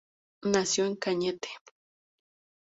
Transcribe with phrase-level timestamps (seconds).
[0.45, 1.49] Nació en Cañete.